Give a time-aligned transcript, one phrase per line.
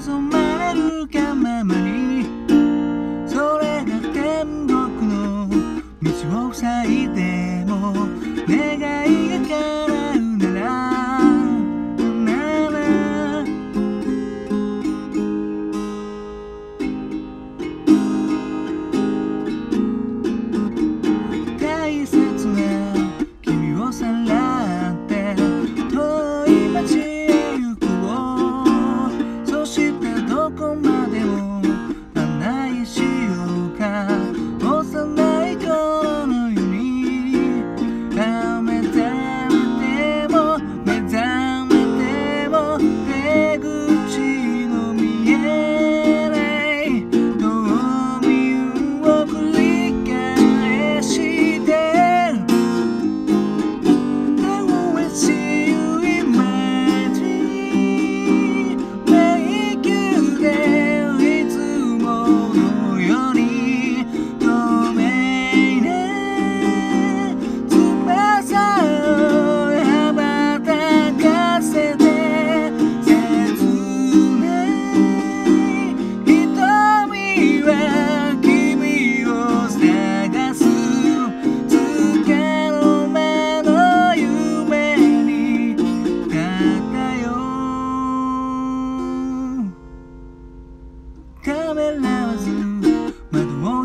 [0.00, 2.24] 望まれるがままに。
[3.26, 4.78] それが天国
[5.08, 5.48] の
[6.00, 8.06] 道を塞いでも
[8.46, 9.07] 願い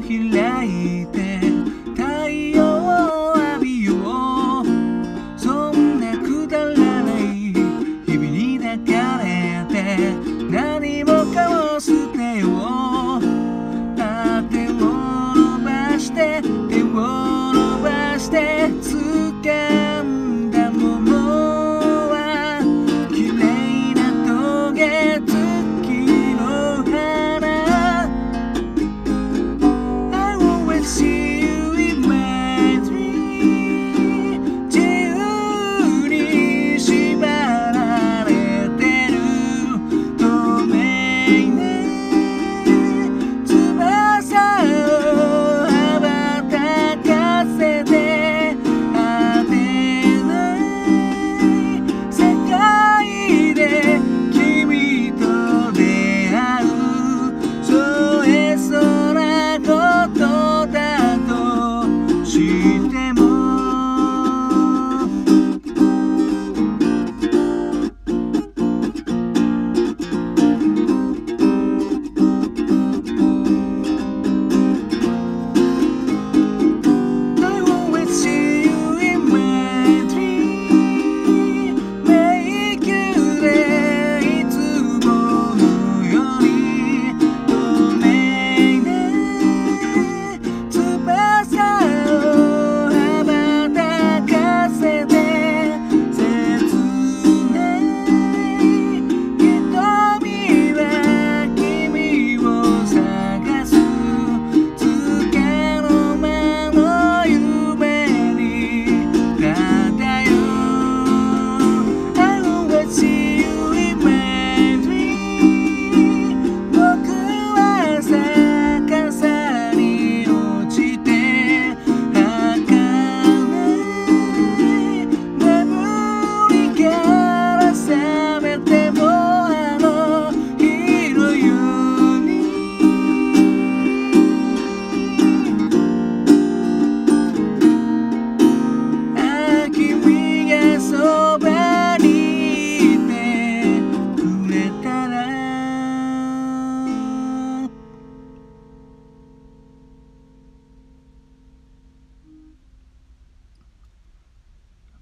[0.03, 1.22] ухиляєте.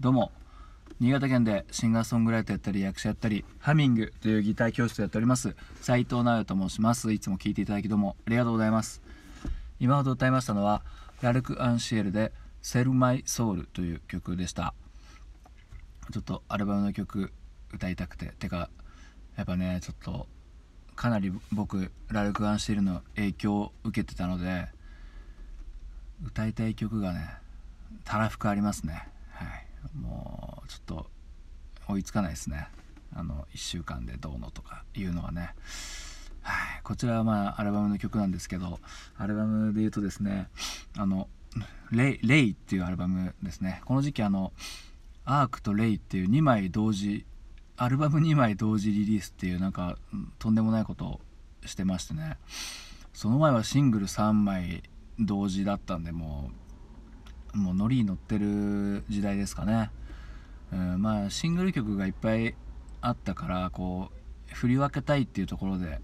[0.01, 0.31] どうも。
[0.99, 5.55] 新潟県でシンガーソングライターやったり役者やったりハミングというギター教室をやっております。
[5.79, 7.13] 斉藤直也と申します。
[7.13, 8.99] いつも聴いていただきどうもありがとうございます。
[9.79, 10.81] 今ほど歌いましたのは
[11.21, 12.33] ラルク・アンシエルで
[12.63, 14.73] 「セル・マイ・ソウル」という曲でした。
[16.11, 17.31] ちょっとアルバムの曲
[17.71, 18.71] 歌いたくててか
[19.35, 20.27] やっぱねちょっと
[20.95, 24.67] かなり僕ラルク・アンシエルの影響を受けてたので
[26.25, 27.35] 歌いたい曲がね
[28.03, 29.07] たらふくありますね。
[29.29, 29.70] はい。
[29.93, 31.09] もうちょっと
[31.87, 32.67] 追いつかないですね。
[33.13, 35.53] あの1週間でどうのとかいうのはね。
[36.41, 36.81] はい。
[36.83, 38.79] こちらはまあアルバムの曲なんですけど
[39.17, 40.49] アルバムで言うとですね
[40.97, 41.27] あの
[41.91, 43.81] レイ「レイ」っていうアルバムですね。
[43.85, 44.53] この時期あの
[45.25, 47.25] アークとレイっていう2枚同時
[47.77, 49.97] アルバム2枚同時リリースっていうなんか
[50.39, 51.21] とんでもないことを
[51.65, 52.37] してましてね。
[53.13, 54.83] その前はシングル3枚
[55.19, 56.70] 同時だったんでもう
[57.53, 59.91] もうノリに乗ってる時代ですかね、
[60.71, 62.55] うん、まあシングル曲がいっぱい
[63.01, 64.11] あったからこ
[64.51, 65.99] う振り分けたいっていうところで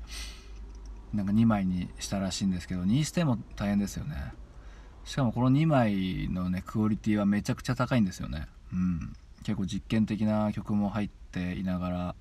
[1.13, 4.33] なんか2枚にしたらしいんですけどにしても大変ですよね。
[5.05, 8.47] しかもこの2枚のねクオリティはめちゃくちゃ高いんですよね。
[8.73, 9.13] うん。
[9.43, 12.15] 結構実験的な曲も入っていながら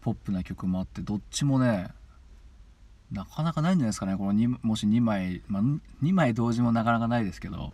[0.00, 1.88] ポップな曲もあってどっちもね
[3.12, 4.16] なかなかないんじゃないですかね。
[4.16, 5.62] この2もし2枚、まあ、
[6.02, 7.72] 2枚同時もなかなかないですけど。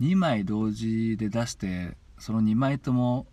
[0.00, 3.26] 2枚同時で出してその2枚とも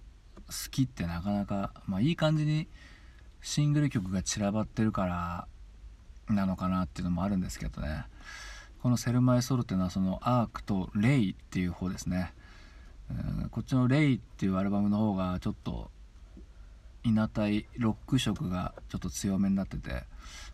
[0.47, 2.67] 好きってなかなか、まあ、いい感じに
[3.41, 5.47] シングル曲が散らばってるから
[6.33, 8.05] なのかなっていうのもあるんですけどね。
[8.81, 12.33] この「セルマイ・ソル」っていうのはそのアークとレイっていう方ですね。
[13.51, 15.89] こっちの「レイ」っていうアルバムの方がちょっと
[17.03, 20.03] 稲体ロック色がちょっと強めになってて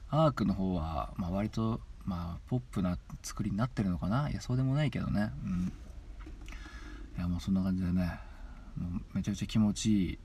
[0.10, 4.30] アークの方は、まあ、割と、まあ、ポップな作りになってるのかな。
[4.30, 5.32] いやそうでもないけどね。
[5.44, 5.74] うん。
[7.18, 8.20] いやもうそんな感じでね
[9.14, 10.20] めちゃくちゃ気持ちいい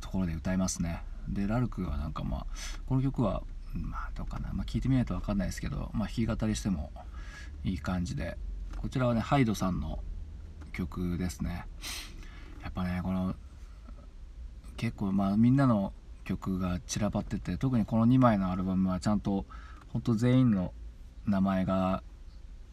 [0.00, 1.02] ところで歌いますね。
[1.28, 2.46] でラルクはなんかまあ
[2.86, 3.42] この曲は
[3.72, 6.90] まあどうかな、まあ、聞いてみないと分かんないですけど、まあ、弾き語りしても
[7.64, 8.36] いい感じで。
[8.76, 9.98] こちらはねハイドさんの
[10.72, 11.66] 曲ですね。
[12.62, 13.34] やっぱねこの
[14.76, 15.92] 結構まあみんなの
[16.24, 19.46] 曲が散らばってて特にこの2枚のアルバムはちゃんと
[19.92, 20.72] ほんと全員の
[21.26, 22.02] 名前が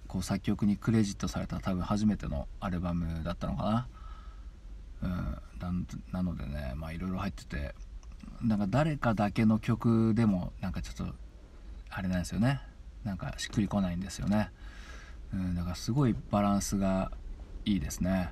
[0.07, 3.87] こう作曲にクレジットされた多分初めてのアルバムだったのかな。
[5.03, 7.75] うん、なのでねまあいろいろ入ってて
[8.41, 11.13] なんか誰かだけの曲でもなんかちょっと
[11.89, 12.61] あれなんですよね。
[13.03, 14.49] なんかしっくりこないんですよね、
[15.31, 17.11] うん、だからすごいバランスが
[17.63, 18.31] いいですね、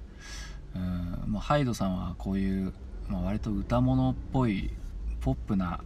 [0.75, 2.73] うんまあ、ハイドさんはこういう、
[3.07, 4.71] まあ、割と歌物っぽい
[5.21, 5.83] ポップな、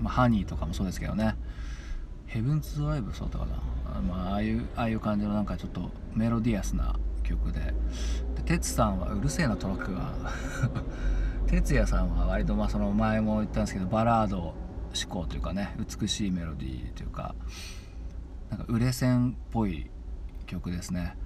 [0.00, 1.34] まあ、ハニーとかもそうですけどね。
[2.26, 7.60] ヘブンズ・ドライブそうだったかな、まあ、ああいうああいう感じのなんかちょっとメロディアスな曲で。
[8.36, 10.12] で哲さんはうるせえなトラックが。
[11.46, 14.54] 哲也さんは割とまあその前も言ったんですけどバラード思
[15.08, 17.36] 考というかね美しいメロディーというか
[18.50, 19.90] なんか売れ線っぽい
[20.46, 21.16] 曲ですね。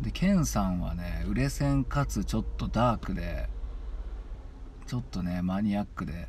[0.00, 3.48] でケンさんはね売れ線かつちょっとダークで
[4.86, 6.28] ちょっとねマニアックで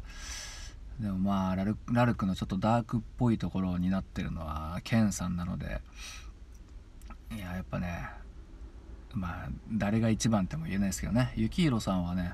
[1.00, 5.82] でもまあラルラルクのちょっとダークっぽいところになってるのはケンさんなので
[7.36, 8.10] いややっぱね
[9.14, 11.34] まあ誰が一番っても言えないですけどね。
[11.36, 12.34] 幸宏さんはね、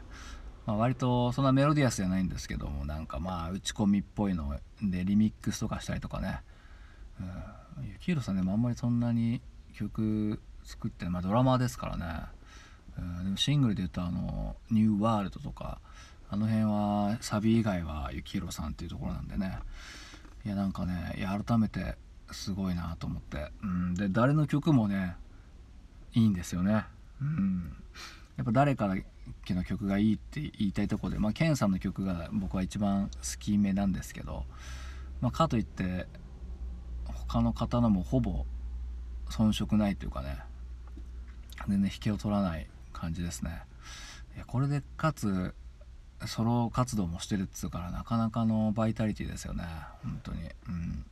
[0.65, 6.39] まあ、割とそんなメロディアスじゃないんですけどもなんかまあ打ち込みっぽいのでリミックスとかしたりとかね、
[7.19, 7.23] う
[7.81, 9.41] ん、幸宏さんでもあんまりそんなに
[9.73, 12.05] 曲作ってまあドラマーですからね、
[12.97, 15.79] うん、でもシングルで言うとあの「ニューワールド」とか
[16.33, 19.59] あの辺はサビ以外は幸宏さんっていうところなんでね。
[20.43, 21.95] いやなんかねいや改めて
[22.31, 25.15] すごいなと思って、うん、で誰の曲もね
[26.15, 26.85] いいんですよね、
[27.21, 27.71] うん、
[28.35, 28.95] やっぱ誰かだ
[29.45, 34.43] けの曲がいいって言いたいとこでまあケンさんの曲が僕は一番好きめなんですけど、
[35.21, 36.07] まあ、かといって
[37.05, 38.45] 他の方のもほぼ
[39.29, 40.39] 遜色ないというかね
[41.69, 43.61] 全然引けを取らない感じですね。
[44.47, 45.53] これでかつ
[46.27, 49.63] ソロ活動もしてるっつうからなかなかのバイタリティですよね。
[50.03, 50.49] 本当に。
[50.67, 51.05] うん。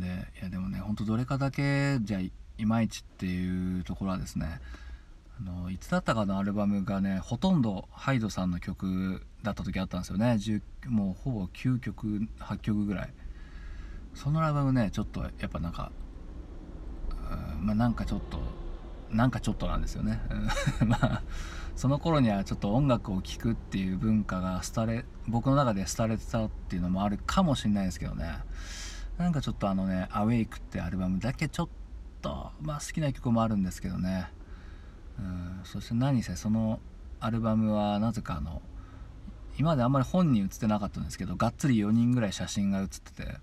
[0.00, 0.06] で
[0.40, 4.60] いやでもねほんとどれかだけじゃいまいちっていうところはですね
[5.40, 10.38] あのいつだったかのアルバムがねほとんどハイドさんの曲だった時あったんですよね。
[10.86, 13.12] もうほぼ9曲8曲ぐらい。
[14.14, 15.90] そのアルバムねちょっとやっぱなんか
[17.60, 18.38] まあなんかちょっと
[19.14, 20.20] なんかちょっとなんですよね。
[20.86, 21.22] まあ
[21.76, 28.38] その頃にはちょっと音楽を聴くっていう文化が廃れ僕の中で廃れてたっていうのもあるかもしれないですけどね。
[29.18, 31.68] なんかちょっとあのね「アウェイクってアルバムだけちょっ
[32.20, 34.30] とまあ好きな曲もあるんですけどね。
[35.18, 35.60] うん。
[35.64, 36.80] そして何せその
[37.20, 38.62] アルバムはなぜかあの
[39.58, 43.38] 今まであんまり本人写ってなかったんですけどがっつり4人ぐらい写真が写ってて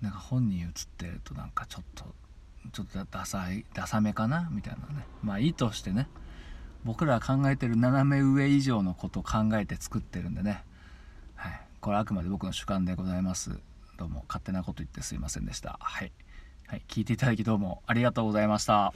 [0.00, 2.14] なんか本人写ってるとなんかちょっと
[2.72, 4.48] ちょっとダサいダサめかな？
[4.52, 5.06] みたいなね。
[5.22, 6.08] まあいいとしてね。
[6.84, 10.62] 僕らが考えてる斜め上以上のことを考えて作ってるんでね、
[11.34, 13.58] はい、これはあくまで僕の主観でございます。
[13.96, 15.76] どうも勝手なこと言ってすいませんでした。
[15.80, 16.12] はい、
[16.68, 18.94] はい、聞いていただきどうもありがとうございました。